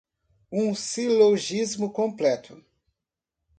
[0.51, 2.65] um silogismo completo